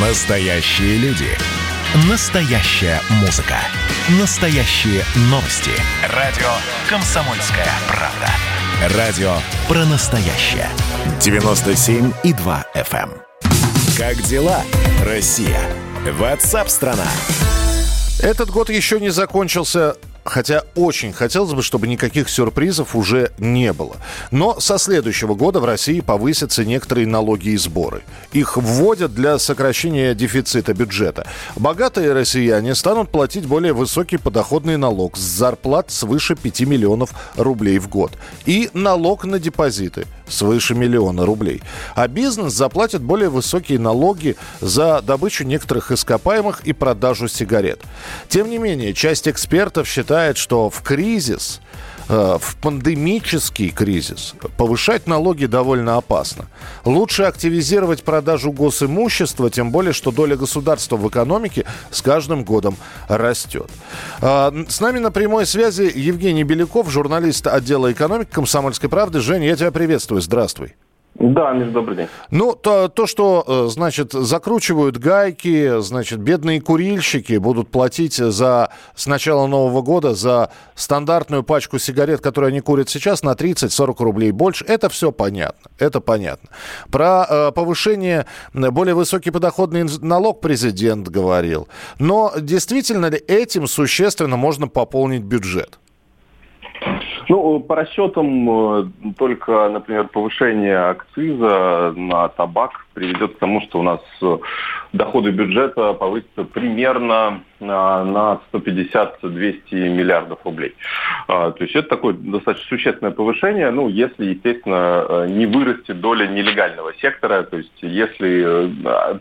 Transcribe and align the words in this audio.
Настоящие 0.00 0.96
люди. 0.98 1.26
Настоящая 2.08 3.00
музыка. 3.20 3.56
Настоящие 4.20 5.02
новости. 5.22 5.72
Радио 6.14 6.46
«Комсомольская 6.88 7.66
правда». 7.88 8.96
Радио 8.96 9.34
про 9.66 9.84
настоящее. 9.86 10.68
97,2 11.18 12.64
FM. 12.76 13.10
Эм. 13.10 13.12
Как 13.96 14.22
дела, 14.22 14.62
Россия? 15.04 15.60
Ватсап-страна! 16.12 17.08
Этот 18.20 18.50
год 18.50 18.70
еще 18.70 19.00
не 19.00 19.10
закончился 19.10 19.96
Хотя 20.28 20.64
очень 20.74 21.12
хотелось 21.12 21.54
бы, 21.54 21.62
чтобы 21.62 21.86
никаких 21.86 22.28
сюрпризов 22.28 22.94
уже 22.94 23.32
не 23.38 23.72
было. 23.72 23.96
Но 24.30 24.60
со 24.60 24.78
следующего 24.78 25.34
года 25.34 25.60
в 25.60 25.64
России 25.64 26.00
повысятся 26.00 26.64
некоторые 26.64 27.06
налоги 27.06 27.48
и 27.50 27.56
сборы. 27.56 28.02
Их 28.32 28.56
вводят 28.56 29.14
для 29.14 29.38
сокращения 29.38 30.14
дефицита 30.14 30.74
бюджета. 30.74 31.26
Богатые 31.56 32.12
россияне 32.12 32.74
станут 32.74 33.10
платить 33.10 33.46
более 33.46 33.72
высокий 33.72 34.18
подоходный 34.18 34.76
налог 34.76 35.16
с 35.16 35.20
зарплат 35.20 35.90
свыше 35.90 36.36
5 36.36 36.60
миллионов 36.62 37.10
рублей 37.36 37.78
в 37.78 37.88
год. 37.88 38.12
И 38.44 38.70
налог 38.74 39.24
на 39.24 39.38
депозиты 39.38 40.06
свыше 40.28 40.74
миллиона 40.74 41.24
рублей. 41.24 41.62
А 41.94 42.06
бизнес 42.06 42.52
заплатит 42.52 43.00
более 43.02 43.30
высокие 43.30 43.78
налоги 43.78 44.36
за 44.60 45.00
добычу 45.00 45.44
некоторых 45.44 45.90
ископаемых 45.90 46.60
и 46.66 46.72
продажу 46.72 47.28
сигарет. 47.28 47.80
Тем 48.28 48.50
не 48.50 48.58
менее, 48.58 48.92
часть 48.92 49.26
экспертов 49.26 49.88
считает, 49.88 50.17
считает, 50.18 50.36
что 50.36 50.68
в 50.68 50.82
кризис, 50.82 51.60
э, 52.08 52.38
в 52.40 52.56
пандемический 52.56 53.70
кризис 53.70 54.34
повышать 54.56 55.06
налоги 55.06 55.46
довольно 55.46 55.96
опасно. 55.96 56.46
Лучше 56.84 57.22
активизировать 57.22 58.02
продажу 58.02 58.50
госимущества, 58.50 59.48
тем 59.48 59.70
более, 59.70 59.92
что 59.92 60.10
доля 60.10 60.36
государства 60.36 60.96
в 60.96 61.08
экономике 61.08 61.66
с 61.92 62.02
каждым 62.02 62.42
годом 62.42 62.76
растет. 63.08 63.70
Э, 64.20 64.50
с 64.68 64.80
нами 64.80 64.98
на 64.98 65.12
прямой 65.12 65.46
связи 65.46 65.92
Евгений 65.94 66.42
Беляков, 66.42 66.90
журналист 66.90 67.46
отдела 67.46 67.92
экономики 67.92 68.30
«Комсомольской 68.32 68.88
правды». 68.88 69.20
Женя, 69.20 69.46
я 69.46 69.56
тебя 69.56 69.70
приветствую. 69.70 70.20
Здравствуй. 70.20 70.74
Да, 71.18 71.52
Миш, 71.52 71.68
добрый 71.70 71.96
день. 71.96 72.08
Ну, 72.30 72.54
то, 72.54 72.86
то, 72.88 73.06
что, 73.08 73.44
э, 73.46 73.66
значит, 73.70 74.12
закручивают 74.12 74.98
гайки, 74.98 75.80
значит, 75.80 76.20
бедные 76.20 76.60
курильщики 76.60 77.38
будут 77.38 77.70
платить 77.70 78.14
за, 78.14 78.70
с 78.94 79.06
начала 79.08 79.48
Нового 79.48 79.82
года 79.82 80.14
за 80.14 80.52
стандартную 80.76 81.42
пачку 81.42 81.80
сигарет, 81.80 82.20
которую 82.20 82.50
они 82.50 82.60
курят 82.60 82.88
сейчас, 82.88 83.24
на 83.24 83.32
30-40 83.32 83.96
рублей 83.98 84.30
больше. 84.30 84.64
Это 84.64 84.88
все 84.88 85.10
понятно. 85.10 85.70
Это 85.80 86.00
понятно. 86.00 86.50
Про 86.92 87.26
э, 87.28 87.52
повышение, 87.52 88.26
более 88.54 88.94
высокий 88.94 89.32
подоходный 89.32 89.86
налог 90.00 90.40
президент 90.40 91.08
говорил. 91.08 91.66
Но 91.98 92.32
действительно 92.38 93.06
ли 93.06 93.18
этим 93.18 93.66
существенно 93.66 94.36
можно 94.36 94.68
пополнить 94.68 95.24
бюджет? 95.24 95.80
Ну, 97.28 97.60
по 97.60 97.76
расчетам, 97.76 98.50
э, 98.50 98.84
только, 99.18 99.68
например, 99.68 100.08
повышение 100.08 100.78
акциза 100.78 101.92
на 101.94 102.28
табак 102.28 102.86
приведет 102.94 103.36
к 103.36 103.38
тому, 103.38 103.60
что 103.60 103.80
у 103.80 103.82
нас 103.82 104.00
э, 104.22 104.38
доходы 104.94 105.30
бюджета 105.30 105.92
повысятся 105.92 106.44
примерно 106.44 107.42
на 107.60 108.40
150-200 108.52 109.60
миллиардов 109.72 110.38
рублей. 110.44 110.74
А, 111.26 111.50
то 111.50 111.64
есть 111.64 111.74
это 111.74 111.88
такое 111.88 112.14
достаточно 112.14 112.68
существенное 112.68 113.12
повышение, 113.12 113.70
ну, 113.70 113.88
если, 113.88 114.26
естественно, 114.26 115.06
э, 115.08 115.26
не 115.28 115.46
вырастет 115.46 116.00
доля 116.00 116.26
нелегального 116.26 116.94
сектора, 116.94 117.42
то 117.42 117.56
есть 117.56 117.72
если 117.80 118.70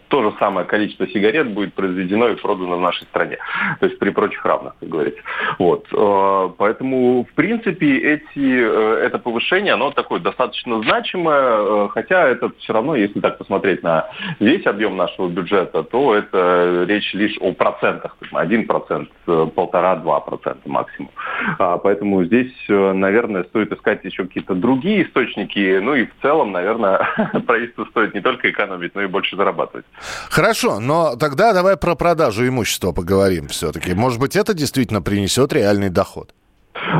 то 0.09 0.23
же 0.23 0.33
самое 0.39 0.65
количество 0.65 1.07
сигарет 1.07 1.49
будет 1.51 1.73
произведено 1.73 2.29
и 2.29 2.35
продано 2.35 2.77
в 2.77 2.81
нашей 2.81 3.03
стране, 3.05 3.37
то 3.79 3.85
есть 3.85 3.99
при 3.99 4.09
прочих 4.09 4.45
равных, 4.45 4.73
как 4.79 4.89
говорится. 4.89 5.21
Вот. 5.59 5.87
Поэтому, 6.57 7.25
в 7.29 7.33
принципе, 7.33 7.97
эти, 7.97 9.05
это 9.05 9.19
повышение, 9.19 9.73
оно 9.73 9.91
такое 9.91 10.19
достаточно 10.19 10.81
значимое, 10.83 11.87
хотя 11.89 12.27
это 12.27 12.51
все 12.59 12.73
равно, 12.73 12.95
если 12.95 13.19
так 13.19 13.37
посмотреть 13.37 13.83
на 13.83 14.09
весь 14.39 14.65
объем 14.65 14.97
нашего 14.97 15.27
бюджета, 15.27 15.83
то 15.83 16.15
это 16.15 16.85
речь 16.87 17.13
лишь 17.13 17.37
о 17.39 17.53
процентах, 17.53 18.15
1%, 18.33 19.51
полтора-два 19.51 20.19
процента 20.19 20.67
максимум. 20.69 21.11
А, 21.59 21.77
поэтому 21.77 22.23
здесь, 22.25 22.53
э, 22.69 22.93
наверное, 22.93 23.43
стоит 23.45 23.71
искать 23.71 24.03
еще 24.03 24.25
какие-то 24.25 24.55
другие 24.55 25.07
источники. 25.07 25.79
Ну 25.79 25.95
и 25.95 26.05
в 26.05 26.11
целом, 26.21 26.51
наверное, 26.51 27.07
правительству 27.45 27.85
стоит 27.87 28.13
не 28.13 28.21
только 28.21 28.49
экономить, 28.49 28.95
но 28.95 29.01
и 29.01 29.07
больше 29.07 29.35
зарабатывать. 29.35 29.85
Хорошо, 30.29 30.79
но 30.79 31.15
тогда 31.15 31.53
давай 31.53 31.77
про 31.77 31.95
продажу 31.95 32.47
имущества 32.47 32.91
поговорим 32.91 33.47
все-таки. 33.47 33.93
Может 33.93 34.19
быть, 34.19 34.35
это 34.35 34.53
действительно 34.53 35.01
принесет 35.01 35.53
реальный 35.53 35.89
доход? 35.89 36.33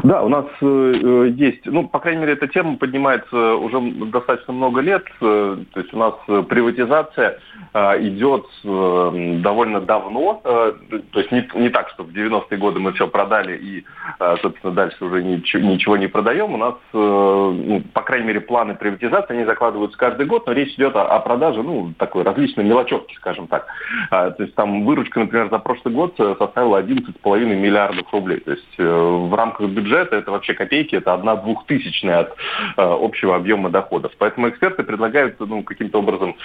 Да, 0.03 0.23
у 0.23 0.29
нас 0.29 0.45
э, 0.61 1.31
есть, 1.35 1.65
ну, 1.65 1.88
по 1.88 1.99
крайней 1.99 2.21
мере, 2.21 2.33
эта 2.33 2.47
тема 2.47 2.77
поднимается 2.77 3.55
уже 3.55 3.79
достаточно 4.05 4.53
много 4.53 4.81
лет. 4.81 5.05
Э, 5.21 5.57
то 5.73 5.79
есть 5.79 5.93
у 5.93 5.97
нас 5.97 6.13
приватизация 6.47 7.39
э, 7.73 8.07
идет 8.07 8.45
э, 8.63 9.39
довольно 9.41 9.81
давно. 9.81 10.41
Э, 10.43 10.73
то 11.11 11.19
есть 11.19 11.31
не, 11.31 11.47
не 11.55 11.69
так, 11.69 11.89
что 11.89 12.03
в 12.03 12.09
90-е 12.09 12.57
годы 12.57 12.79
мы 12.79 12.93
все 12.93 13.07
продали 13.07 13.57
и, 13.57 13.85
э, 14.19 14.35
собственно, 14.41 14.73
дальше 14.73 15.03
уже 15.03 15.23
ничего, 15.23 15.63
ничего 15.63 15.97
не 15.97 16.07
продаем. 16.07 16.53
У 16.53 16.57
нас, 16.57 16.75
э, 16.94 16.97
ну, 16.97 17.83
по 17.94 18.01
крайней 18.01 18.27
мере, 18.27 18.41
планы 18.41 18.75
приватизации, 18.75 19.35
они 19.35 19.45
закладываются 19.45 19.97
каждый 19.97 20.25
год, 20.25 20.47
но 20.47 20.53
речь 20.53 20.73
идет 20.75 20.95
о, 20.95 21.03
о 21.03 21.19
продаже, 21.19 21.61
ну, 21.63 21.94
такой 21.97 22.23
различной 22.23 22.63
мелочевки, 22.63 23.15
скажем 23.15 23.47
так. 23.47 23.67
Э, 24.11 24.31
то 24.31 24.44
есть 24.44 24.55
там 24.55 24.85
выручка, 24.85 25.19
например, 25.19 25.49
за 25.49 25.59
прошлый 25.59 25.94
год 25.94 26.15
составила 26.17 26.81
11,5 26.81 27.55
миллиардов 27.55 28.11
рублей. 28.11 28.39
То 28.39 28.51
есть 28.51 28.75
э, 28.77 28.83
в 28.83 29.33
рамках 29.33 29.66
бюджета 29.67 30.16
это 30.17 30.31
вообще 30.31 30.53
копейки, 30.53 30.95
это 30.95 31.13
одна 31.13 31.35
двухтысячная 31.35 32.19
от 32.19 32.29
э, 32.29 32.33
общего 32.78 33.35
объема 33.35 33.69
доходов. 33.69 34.11
Поэтому 34.17 34.50
эксперты 34.50 34.83
предлагают 34.83 35.39
ну, 35.39 35.63
каким-то 35.63 36.00
образом 36.00 36.35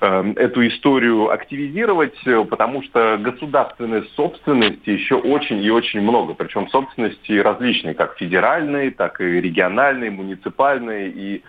э, 0.00 0.32
эту 0.36 0.66
историю 0.66 1.30
активизировать, 1.30 2.16
э, 2.26 2.44
потому 2.44 2.82
что 2.82 3.18
государственной 3.20 4.02
собственности 4.16 4.90
еще 4.90 5.16
очень 5.16 5.62
и 5.62 5.70
очень 5.70 6.00
много. 6.00 6.34
Причем 6.34 6.68
собственности 6.68 7.32
различные, 7.32 7.94
как 7.94 8.16
федеральные, 8.16 8.90
так 8.90 9.20
и 9.20 9.40
региональные, 9.40 10.10
муниципальные. 10.10 11.08
И 11.08 11.42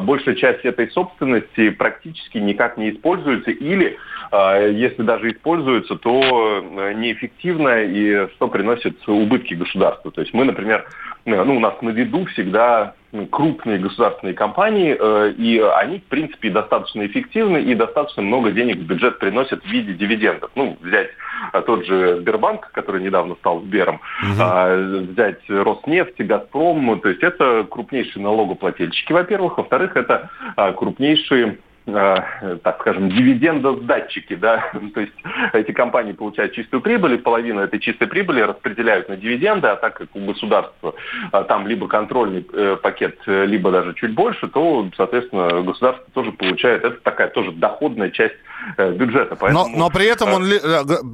большая 0.00 0.34
часть 0.34 0.64
этой 0.64 0.90
собственности 0.90 1.70
практически 1.70 2.38
никак 2.38 2.76
не 2.76 2.90
используется 2.90 3.50
или 3.50 3.96
если 4.32 5.02
даже 5.02 5.30
используется, 5.30 5.96
то 5.96 6.60
неэффективно 6.94 7.82
и 7.82 8.28
что 8.34 8.48
приносит 8.48 8.96
убытки 9.08 9.54
государству. 9.54 10.10
То 10.10 10.20
есть 10.20 10.34
мы, 10.34 10.44
например, 10.44 10.57
например, 10.58 10.86
э, 11.24 11.44
ну, 11.44 11.56
у 11.56 11.60
нас 11.60 11.74
на 11.80 11.90
виду 11.90 12.24
всегда 12.26 12.94
крупные 13.30 13.78
государственные 13.78 14.34
компании, 14.34 14.94
э, 14.98 15.30
и 15.30 15.58
они, 15.60 15.98
в 16.00 16.04
принципе, 16.04 16.50
достаточно 16.50 17.06
эффективны 17.06 17.62
и 17.62 17.74
достаточно 17.74 18.22
много 18.22 18.50
денег 18.50 18.78
в 18.78 18.86
бюджет 18.86 19.18
приносят 19.18 19.62
в 19.62 19.66
виде 19.66 19.94
дивидендов. 19.94 20.50
Ну, 20.56 20.76
взять 20.82 21.08
э, 21.52 21.62
тот 21.62 21.86
же 21.86 22.18
Сбербанк, 22.20 22.70
который 22.72 23.02
недавно 23.02 23.36
стал 23.36 23.60
Сбером, 23.60 24.00
угу. 24.22 25.12
взять 25.12 25.40
Роснефть, 25.48 26.20
Газпром, 26.20 27.00
то 27.00 27.08
есть 27.08 27.22
это 27.22 27.66
крупнейшие 27.70 28.22
налогоплательщики, 28.22 29.12
во-первых. 29.12 29.58
Во-вторых, 29.58 29.96
это 29.96 30.28
крупнейшие 30.76 31.46
Э, 31.46 31.67
так 31.92 32.78
скажем, 32.80 33.10
дивидендосдатчики, 33.10 34.34
да, 34.34 34.70
то 34.94 35.00
есть 35.00 35.12
эти 35.52 35.72
компании 35.72 36.12
получают 36.12 36.52
чистую 36.52 36.80
прибыль, 36.82 37.14
и 37.14 37.18
половину 37.18 37.60
этой 37.60 37.80
чистой 37.80 38.06
прибыли 38.06 38.40
распределяют 38.40 39.08
на 39.08 39.16
дивиденды, 39.16 39.68
а 39.68 39.76
так 39.76 39.94
как 39.94 40.08
у 40.14 40.20
государства 40.24 40.94
а, 41.32 41.44
там 41.44 41.66
либо 41.66 41.88
контрольный 41.88 42.46
э, 42.52 42.76
пакет, 42.82 43.18
либо 43.26 43.70
даже 43.70 43.94
чуть 43.94 44.14
больше, 44.14 44.48
то, 44.48 44.88
соответственно, 44.96 45.62
государство 45.62 46.06
тоже 46.12 46.32
получает, 46.32 46.84
это 46.84 47.00
такая 47.00 47.28
тоже 47.28 47.52
доходная 47.52 48.10
часть 48.10 48.36
э, 48.76 48.92
бюджета. 48.92 49.36
Поэтому... 49.36 49.68
Но, 49.68 49.76
но, 49.76 49.90
при 49.90 50.06
этом 50.06 50.32
он, 50.32 50.48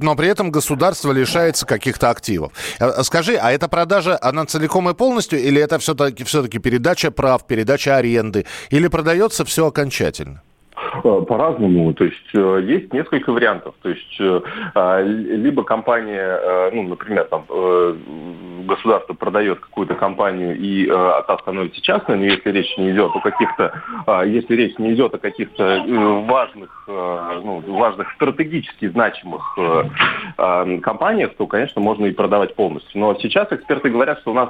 но 0.01 0.15
при 0.15 0.27
этом 0.27 0.51
государство 0.51 1.11
лишается 1.11 1.65
каких-то 1.65 2.09
активов. 2.09 2.51
Скажи, 3.03 3.35
а 3.35 3.51
эта 3.51 3.67
продажа, 3.67 4.17
она 4.21 4.45
целиком 4.45 4.89
и 4.89 4.93
полностью, 4.93 5.39
или 5.39 5.61
это 5.61 5.79
все-таки 5.79 6.23
все 6.23 6.43
передача 6.47 7.11
прав, 7.11 7.45
передача 7.47 7.95
аренды, 7.95 8.45
или 8.69 8.87
продается 8.87 9.45
все 9.45 9.67
окончательно? 9.67 10.41
Э, 11.03 11.21
по-разному. 11.27 11.93
То 11.93 12.05
есть 12.05 12.29
э, 12.33 12.61
есть 12.63 12.93
несколько 12.93 13.31
вариантов. 13.31 13.75
То 13.81 13.89
есть 13.89 14.17
э, 14.19 14.41
а, 14.73 15.01
либо 15.01 15.63
компания, 15.63 16.71
ну, 16.71 16.83
например, 16.83 17.25
там 17.25 17.45
государство 18.65 19.13
продает 19.13 19.59
какую-то 19.59 19.95
компанию 19.95 20.57
и 20.57 20.87
та 20.87 21.37
становится 21.41 21.81
частной, 21.81 22.17
но 22.17 22.25
если 22.25 22.51
речь 22.51 22.77
не 22.77 22.91
идет 22.91 23.15
о 23.15 23.19
каких-то, 23.19 23.81
а, 24.05 24.23
если 24.23 24.55
речь 24.55 24.77
не 24.77 24.93
идет 24.93 25.13
о 25.13 25.17
каких-то 25.19 25.83
важных, 26.27 26.83
ну, 26.87 27.63
важных 27.67 28.11
стратегически 28.13 28.87
значимых 28.89 29.57
а, 30.37 30.79
компаниях, 30.79 31.35
то, 31.35 31.47
конечно, 31.47 31.81
можно 31.81 32.05
и 32.05 32.11
продавать 32.11 32.55
полностью. 32.55 32.99
Но 32.99 33.15
сейчас 33.15 33.51
эксперты 33.51 33.89
говорят, 33.89 34.19
что 34.19 34.31
у 34.31 34.33
нас 34.33 34.49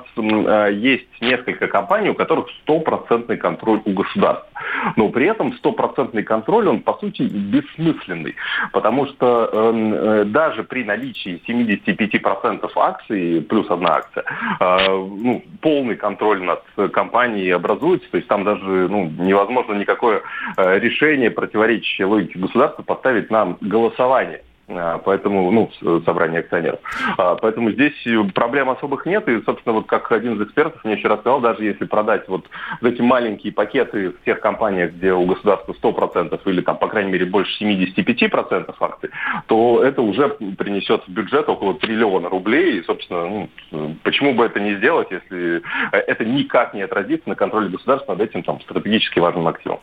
есть 0.71 1.07
несколько 1.21 1.67
компаний, 1.67 2.09
у 2.09 2.15
которых 2.15 2.47
стопроцентный 2.61 3.37
контроль 3.37 3.81
у 3.85 3.91
государства. 3.91 4.47
Но 4.95 5.09
при 5.09 5.27
этом 5.27 5.53
стопроцентный 5.53 6.23
контроль, 6.23 6.67
он, 6.67 6.81
по 6.81 6.93
сути, 6.93 7.23
бессмысленный. 7.23 8.35
Потому 8.71 9.07
что 9.07 9.49
эм, 9.51 9.93
э, 9.93 10.25
даже 10.25 10.63
при 10.63 10.83
наличии 10.83 11.41
75% 11.47 12.69
акций 12.75 13.41
плюс 13.41 13.69
одна 13.69 13.95
акция, 13.95 14.23
э, 14.59 14.87
ну, 14.87 15.43
полный 15.61 15.95
контроль 15.95 16.43
над 16.43 16.63
компанией 16.91 17.51
образуется. 17.51 18.09
То 18.11 18.17
есть 18.17 18.27
там 18.27 18.43
даже 18.43 18.65
ну, 18.65 19.11
невозможно 19.17 19.73
никакое 19.73 20.21
э, 20.57 20.79
решение, 20.79 21.31
противоречащее 21.31 22.07
логике 22.07 22.39
государства, 22.39 22.83
поставить 22.83 23.29
на 23.31 23.57
голосование. 23.61 24.41
А, 24.67 24.97
поэтому, 24.97 25.51
ну, 25.51 26.01
собрание 26.05 26.39
акционеров. 26.39 26.79
А, 27.17 27.35
поэтому 27.35 27.71
здесь 27.71 27.93
проблем 28.33 28.69
особых 28.69 29.05
нет. 29.05 29.27
И, 29.27 29.41
собственно, 29.43 29.75
вот 29.75 29.85
как 29.85 30.11
один 30.11 30.35
из 30.35 30.47
экспертов 30.47 30.83
мне 30.83 30.95
еще 30.95 31.07
рассказал, 31.07 31.39
даже 31.39 31.63
если 31.63 31.85
продать 31.85 32.27
вот 32.27 32.45
эти 32.81 33.01
маленькие 33.01 33.53
пакеты 33.53 34.09
в 34.09 34.23
тех 34.25 34.39
компаниях, 34.39 34.93
где 34.93 35.13
у 35.13 35.25
государства 35.25 35.73
100% 35.73 36.39
или 36.45 36.61
там, 36.61 36.77
по 36.77 36.87
крайней 36.87 37.11
мере, 37.11 37.25
больше 37.25 37.63
75% 37.63 38.73
акций, 38.79 39.09
то 39.47 39.83
это 39.83 40.01
уже 40.01 40.29
принесет 40.29 41.03
в 41.07 41.11
бюджет 41.11 41.47
около 41.47 41.75
триллиона 41.75 42.29
рублей. 42.29 42.79
И, 42.79 42.83
собственно, 42.83 43.47
ну, 43.71 43.95
почему 44.03 44.33
бы 44.33 44.45
это 44.45 44.59
не 44.59 44.77
сделать, 44.77 45.09
если 45.11 45.61
это 45.91 46.25
никак 46.25 46.73
не 46.73 46.81
отразится 46.81 47.29
на 47.29 47.35
контроле 47.35 47.69
государства 47.69 48.13
над 48.13 48.29
этим 48.29 48.41
там 48.41 48.59
стратегически 48.61 49.19
важным 49.19 49.47
активом. 49.47 49.79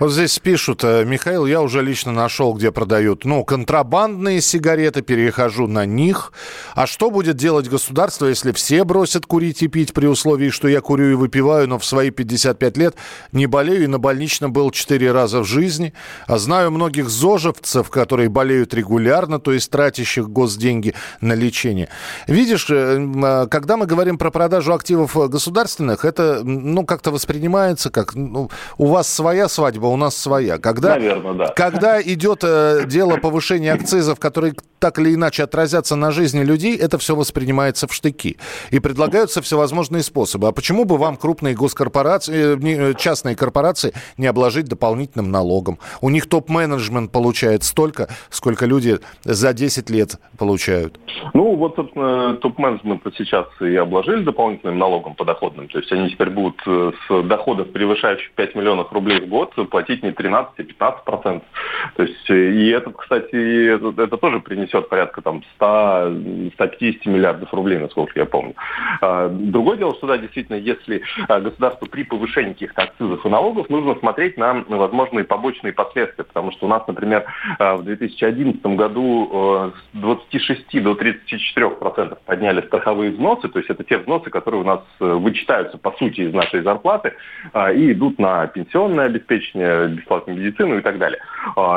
Вот 0.00 0.10
здесь 0.10 0.38
пишут, 0.40 0.82
э, 0.82 1.04
Михаил, 1.04 1.46
я 1.46 1.62
уже 1.62 1.82
лично 1.82 2.12
нашел, 2.12 2.54
где 2.54 2.72
продают, 2.72 3.24
ну, 3.24 3.44
контрабанд 3.44 4.23
электронные 4.24 4.40
сигареты, 4.40 5.02
перехожу 5.02 5.66
на 5.66 5.84
них. 5.84 6.32
А 6.74 6.86
что 6.86 7.10
будет 7.10 7.36
делать 7.36 7.68
государство, 7.68 8.26
если 8.26 8.52
все 8.52 8.84
бросят 8.84 9.26
курить 9.26 9.62
и 9.62 9.68
пить 9.68 9.92
при 9.92 10.06
условии, 10.06 10.50
что 10.50 10.68
я 10.68 10.80
курю 10.80 11.10
и 11.10 11.14
выпиваю, 11.14 11.68
но 11.68 11.78
в 11.78 11.84
свои 11.84 12.10
55 12.10 12.76
лет 12.76 12.94
не 13.32 13.46
болею 13.46 13.84
и 13.84 13.86
на 13.86 13.98
больничном 13.98 14.52
был 14.52 14.70
4 14.70 15.12
раза 15.12 15.40
в 15.40 15.44
жизни? 15.44 15.92
А 16.26 16.38
знаю 16.38 16.70
многих 16.70 17.08
зожевцев, 17.08 17.90
которые 17.90 18.28
болеют 18.28 18.74
регулярно, 18.74 19.38
то 19.38 19.52
есть 19.52 19.70
тратящих 19.70 20.28
госденьги 20.28 20.94
на 21.20 21.34
лечение. 21.34 21.88
Видишь, 22.26 22.70
э, 22.70 22.98
а, 23.24 23.46
когда 23.46 23.76
мы 23.76 23.86
говорим 23.86 24.18
про 24.18 24.30
продажу 24.30 24.72
активов 24.72 25.16
государственных, 25.28 26.04
это 26.04 26.40
ну, 26.44 26.84
как-то 26.86 27.10
воспринимается 27.10 27.90
как 27.90 28.14
ну, 28.14 28.50
у 28.78 28.86
вас 28.86 29.08
своя 29.08 29.48
свадьба, 29.48 29.86
у 29.86 29.96
нас 29.96 30.16
своя. 30.16 30.58
Когда, 30.58 30.90
Наверное, 30.90 31.34
да. 31.34 31.46
Когда 31.48 32.00
идет 32.00 32.40
э, 32.42 32.84
дело 32.86 33.16
повышения 33.16 33.74
акцизов 33.74 34.13
вызов, 34.14 34.20
которые 34.20 34.54
так 34.84 34.98
или 34.98 35.14
иначе 35.14 35.44
отразятся 35.44 35.96
на 35.96 36.10
жизни 36.10 36.44
людей, 36.44 36.76
это 36.76 36.98
все 36.98 37.16
воспринимается 37.16 37.86
в 37.88 37.94
штыки. 37.94 38.36
И 38.70 38.80
предлагаются 38.80 39.40
всевозможные 39.40 40.02
способы. 40.02 40.48
А 40.48 40.52
почему 40.52 40.84
бы 40.84 40.98
вам 40.98 41.16
крупные 41.16 41.54
госкорпорации, 41.54 42.54
э, 42.54 42.90
э, 42.90 42.94
частные 42.94 43.34
корпорации 43.34 43.94
не 44.18 44.26
обложить 44.26 44.66
дополнительным 44.66 45.30
налогом? 45.30 45.78
У 46.02 46.10
них 46.10 46.28
топ-менеджмент 46.28 47.12
получает 47.12 47.64
столько, 47.64 48.08
сколько 48.28 48.66
люди 48.66 48.98
за 49.22 49.54
10 49.54 49.88
лет 49.88 50.18
получают. 50.36 51.00
Ну, 51.32 51.56
вот, 51.56 51.76
собственно, 51.76 52.34
топ-менеджмент 52.34 53.00
сейчас 53.16 53.46
и 53.62 53.74
обложили 53.76 54.22
дополнительным 54.22 54.78
налогом 54.78 55.14
подоходным. 55.14 55.68
То 55.68 55.78
есть 55.78 55.90
они 55.92 56.10
теперь 56.10 56.28
будут 56.28 56.60
э, 56.66 56.92
с 57.08 57.22
доходов, 57.22 57.72
превышающих 57.72 58.32
5 58.32 58.54
миллионов 58.54 58.92
рублей 58.92 59.22
в 59.22 59.28
год, 59.28 59.54
платить 59.70 60.02
не 60.02 60.12
13, 60.12 60.52
а 60.58 60.62
15 60.62 61.04
процентов. 61.04 61.48
То 61.96 62.02
есть, 62.02 62.28
и 62.28 62.68
это, 62.68 62.90
кстати, 62.90 63.74
это, 63.76 64.02
это 64.02 64.16
тоже 64.18 64.40
принесет 64.40 64.73
порядка 64.82 65.22
там 65.22 65.42
100-150 65.60 67.00
миллиардов 67.06 67.52
рублей, 67.52 67.78
насколько 67.78 68.18
я 68.18 68.26
помню. 68.26 68.54
А, 69.00 69.28
другое 69.28 69.76
дело, 69.76 69.94
что 69.94 70.06
да, 70.06 70.18
действительно, 70.18 70.56
если 70.56 71.02
а, 71.28 71.40
государству 71.40 71.86
при 71.86 72.04
повышении 72.04 72.52
каких-то 72.52 72.82
акцизов 72.82 73.24
и 73.24 73.28
налогов 73.28 73.68
нужно 73.70 73.94
смотреть 73.96 74.36
на 74.36 74.64
возможные 74.68 75.24
побочные 75.24 75.72
последствия, 75.72 76.24
потому 76.24 76.52
что 76.52 76.66
у 76.66 76.68
нас, 76.68 76.86
например, 76.86 77.24
а, 77.58 77.76
в 77.76 77.84
2011 77.84 78.64
году 78.76 79.72
с 79.94 79.98
26 79.98 80.82
до 80.82 80.94
34 80.94 81.70
процентов 81.70 82.18
подняли 82.24 82.60
страховые 82.62 83.12
взносы, 83.12 83.48
то 83.48 83.58
есть 83.58 83.70
это 83.70 83.84
те 83.84 83.98
взносы, 83.98 84.30
которые 84.30 84.62
у 84.62 84.64
нас 84.64 84.80
э, 85.00 85.04
вычитаются 85.04 85.78
по 85.78 85.92
сути 85.92 86.22
из 86.22 86.34
нашей 86.34 86.62
зарплаты 86.62 87.14
и 87.74 87.92
идут 87.92 88.18
на 88.18 88.46
пенсионное 88.46 89.06
обеспечение, 89.06 89.88
бесплатную 89.88 90.38
медицину 90.38 90.78
и 90.78 90.80
так 90.80 90.98
далее. 90.98 91.20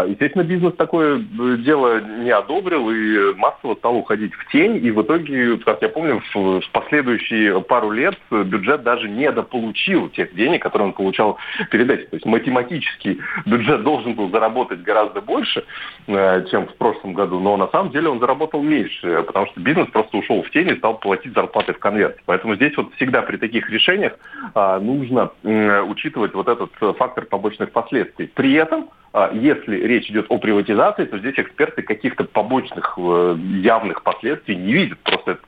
Естественно, 0.07 0.44
бизнес 0.44 0.73
такое 0.75 1.17
э, 1.17 1.57
дело 1.57 1.99
не 1.99 2.31
одобрил 2.31 2.76
и 2.77 3.33
массово 3.35 3.75
стал 3.75 3.97
уходить 3.97 4.33
в 4.33 4.51
тень. 4.51 4.77
И 4.83 4.91
в 4.91 5.01
итоге, 5.01 5.57
как 5.57 5.81
я 5.81 5.89
помню, 5.89 6.21
в, 6.33 6.59
в 6.59 6.71
последующие 6.71 7.62
пару 7.62 7.91
лет 7.91 8.18
бюджет 8.31 8.83
даже 8.83 9.09
недополучил 9.09 10.09
тех 10.09 10.33
денег, 10.35 10.62
которые 10.63 10.89
он 10.89 10.94
получал 10.94 11.38
перед 11.71 11.89
этим. 11.89 12.07
То 12.07 12.15
есть 12.15 12.25
математически 12.25 13.19
бюджет 13.45 13.83
должен 13.83 14.13
был 14.13 14.29
заработать 14.29 14.81
гораздо 14.81 15.21
больше, 15.21 15.63
э, 16.07 16.45
чем 16.50 16.68
в 16.68 16.75
прошлом 16.75 17.13
году, 17.13 17.39
но 17.39 17.57
на 17.57 17.68
самом 17.68 17.91
деле 17.91 18.09
он 18.09 18.19
заработал 18.19 18.62
меньше, 18.62 19.23
потому 19.25 19.47
что 19.47 19.59
бизнес 19.59 19.88
просто 19.89 20.18
ушел 20.18 20.44
в 20.44 20.50
тень 20.51 20.69
и 20.69 20.77
стал 20.77 21.00
платить 21.00 21.33
зарплаты 21.33 21.73
в 21.73 21.80
конверте. 21.80 22.19
Поэтому 22.25 22.56
здесь 22.56 22.75
вот 22.77 22.94
всегда 22.95 23.21
при 23.21 23.38
таких 23.38 23.69
решениях 23.69 24.13
э, 24.56 24.80
нужно 24.80 25.31
учитывать 25.44 26.33
вот 26.33 26.47
этот 26.47 26.71
фактор 26.97 27.25
побочных 27.25 27.71
последствий. 27.71 28.27
При 28.33 28.53
этом 28.53 28.89
а 29.13 29.31
если 29.33 29.77
речь 29.77 30.09
идет 30.12 30.27
о 30.30 30.38
приватизации, 30.38 31.06
то 31.06 31.18
здесь 31.18 31.33
эксперты 31.38 31.81
каких-то 31.81 32.23
побочных 32.23 32.66
э, 32.75 33.37
явных 33.61 34.03
последствий 34.03 34.55
не 34.55 34.73
видят. 34.73 34.99
Просто 34.99 35.31
этот 35.31 35.45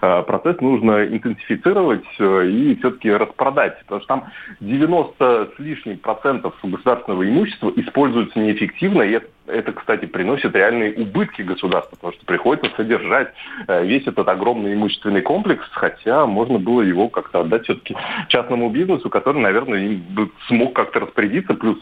э, 0.00 0.22
процесс 0.22 0.60
нужно 0.60 1.04
интенсифицировать 1.06 2.04
э, 2.18 2.46
и 2.48 2.76
все-таки 2.76 3.10
распродать. 3.10 3.78
Потому 3.80 4.00
что 4.00 4.08
там 4.08 4.24
90 4.60 5.50
с 5.56 5.58
лишним 5.58 5.98
процентов 5.98 6.54
государственного 6.62 7.28
имущества 7.28 7.72
используется 7.76 8.38
неэффективно, 8.38 9.02
и 9.02 9.12
это 9.12 9.26
это, 9.46 9.72
кстати, 9.72 10.06
приносит 10.06 10.54
реальные 10.54 10.94
убытки 10.94 11.42
государству, 11.42 11.96
потому 11.96 12.12
что 12.14 12.24
приходится 12.26 12.74
содержать 12.76 13.32
весь 13.68 14.06
этот 14.06 14.28
огромный 14.28 14.74
имущественный 14.74 15.22
комплекс, 15.22 15.64
хотя 15.72 16.26
можно 16.26 16.58
было 16.58 16.82
его 16.82 17.08
как-то 17.08 17.40
отдать 17.40 17.64
все-таки 17.64 17.96
частному 18.28 18.70
бизнесу, 18.70 19.10
который, 19.10 19.40
наверное, 19.40 20.00
смог 20.48 20.74
как-то 20.74 21.00
распорядиться. 21.00 21.54
Плюс 21.54 21.78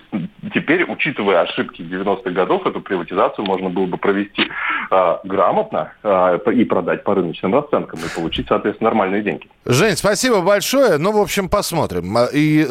теперь, 0.55 0.85
учитывая 0.85 1.43
ошибки 1.43 1.83
90-х 1.83 2.31
годов, 2.31 2.67
эту 2.67 2.81
приватизацию 2.81 3.45
можно 3.45 3.69
было 3.69 3.87
бы 3.87 3.97
провести 3.97 4.43
э, 4.91 5.17
грамотно 5.25 5.93
э, 6.03 6.39
и 6.53 6.65
продать 6.65 7.05
по 7.05 7.15
рыночным 7.15 7.55
расценкам 7.55 8.01
и 8.01 8.15
получить, 8.15 8.47
соответственно, 8.49 8.91
нормальные 8.91 9.23
деньги. 9.23 9.47
Жень, 9.67 9.97
спасибо 9.97 10.41
большое. 10.41 10.97
Ну, 10.97 11.13
в 11.13 11.19
общем, 11.19 11.51
посмотрим. 11.51 12.17
А, 12.17 12.27
и 12.33 12.67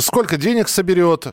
сколько 0.00 0.36
денег 0.36 0.68
соберет 0.68 1.28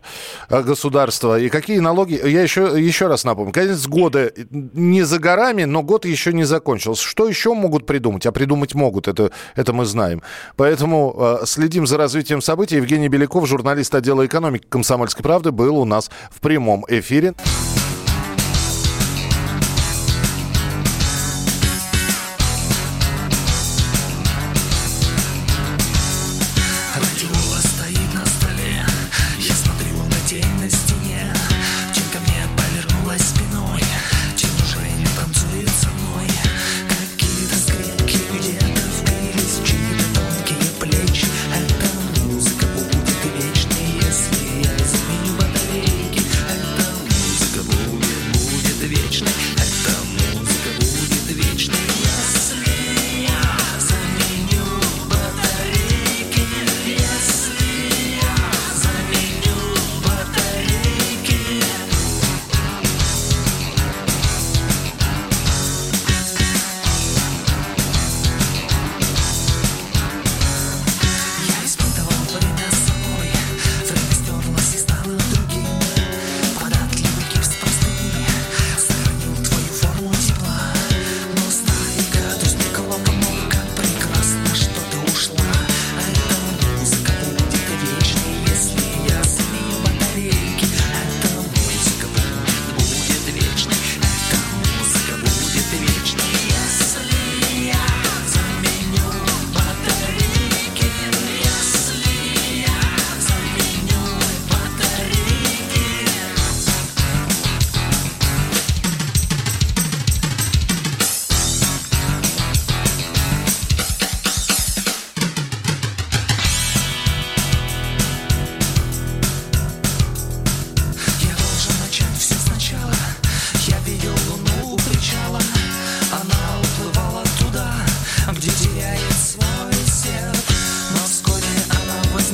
государство, 0.50 1.40
и 1.40 1.50
какие 1.50 1.80
налоги... 1.80 2.22
Я 2.24 2.44
еще, 2.44 2.74
еще 2.78 3.08
раз 3.08 3.24
напомню. 3.24 3.52
Конец 3.52 3.88
года 3.88 4.32
не 4.52 5.02
за 5.02 5.18
горами, 5.18 5.64
но 5.64 5.82
год 5.82 6.06
еще 6.06 6.34
не 6.34 6.44
закончился. 6.44 7.04
Что 7.04 7.28
еще 7.28 7.56
могут 7.56 7.88
придумать? 7.88 8.28
А 8.28 8.32
придумать 8.32 8.76
могут, 8.76 9.08
это, 9.08 9.32
это 9.56 9.74
мы 9.74 9.86
знаем. 9.86 10.22
Поэтому 10.56 11.40
э, 11.42 11.46
следим 11.46 11.88
за 11.88 11.98
развитием 11.98 12.42
событий. 12.42 12.76
Евгений 12.76 13.10
Беляков, 13.10 13.48
журналист 13.48 13.96
отдела 13.96 14.26
экономики 14.26 14.66
«Комсомольской 14.70 15.24
правды», 15.24 15.52
был 15.52 15.78
у 15.78 15.86
нас 15.86 16.12
в 16.30 16.40
прямом 16.42 16.86
эфире. 16.88 17.34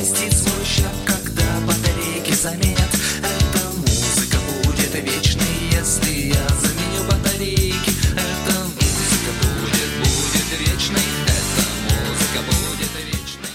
Частиц 0.07 0.45
мощно, 0.57 0.87
когда 1.05 1.43
батарейки 1.65 2.31
заменят 2.33 2.89
Эта 3.19 3.65
музыка 3.75 4.37
будет 4.63 4.93
вечной, 5.03 5.43
если 5.69 6.29
я 6.29 6.47
заменю 6.61 7.03
батарейки 7.11 7.91
Эта 8.13 8.57
музыка 8.63 9.31
будет, 9.41 9.91
будет 9.99 10.49
вечной 10.59 11.07
Эта 11.25 11.63
музыка 11.91 12.39
будет 12.47 12.91
вечной 13.05 13.51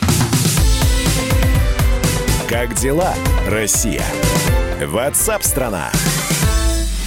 Как 2.50 2.74
дела, 2.74 3.14
Россия? 3.48 4.04
Ватсап-страна! 4.84 5.90
страна 5.90 6.11